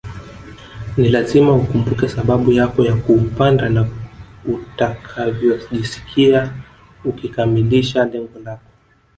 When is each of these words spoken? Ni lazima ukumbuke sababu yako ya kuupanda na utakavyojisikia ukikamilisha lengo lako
Ni 0.97 1.09
lazima 1.09 1.53
ukumbuke 1.55 2.07
sababu 2.09 2.51
yako 2.51 2.85
ya 2.85 2.95
kuupanda 2.95 3.69
na 3.69 3.87
utakavyojisikia 4.45 6.53
ukikamilisha 7.05 8.05
lengo 8.05 8.39
lako 8.39 8.71